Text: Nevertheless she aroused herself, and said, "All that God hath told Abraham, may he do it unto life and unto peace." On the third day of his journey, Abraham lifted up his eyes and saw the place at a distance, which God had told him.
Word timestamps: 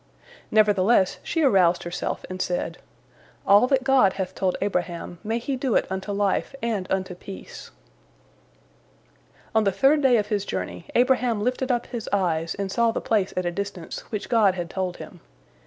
Nevertheless 0.49 1.19
she 1.21 1.43
aroused 1.43 1.83
herself, 1.83 2.25
and 2.27 2.41
said, 2.41 2.79
"All 3.45 3.67
that 3.67 3.83
God 3.83 4.13
hath 4.13 4.33
told 4.33 4.57
Abraham, 4.59 5.19
may 5.23 5.37
he 5.37 5.55
do 5.55 5.75
it 5.75 5.85
unto 5.91 6.11
life 6.11 6.55
and 6.59 6.91
unto 6.91 7.13
peace." 7.13 7.69
On 9.53 9.63
the 9.63 9.71
third 9.71 10.01
day 10.01 10.17
of 10.17 10.25
his 10.25 10.43
journey, 10.43 10.87
Abraham 10.95 11.43
lifted 11.43 11.71
up 11.71 11.85
his 11.85 12.09
eyes 12.11 12.55
and 12.55 12.71
saw 12.71 12.89
the 12.89 12.99
place 12.99 13.31
at 13.37 13.45
a 13.45 13.51
distance, 13.51 13.99
which 14.11 14.27
God 14.27 14.55
had 14.55 14.71
told 14.71 14.97
him. 14.97 15.19